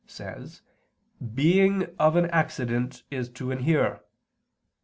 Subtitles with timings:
[0.07, 0.63] ]says,
[1.19, 4.01] the "being of an accident is to inhere."